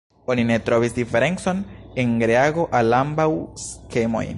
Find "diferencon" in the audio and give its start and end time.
0.95-1.61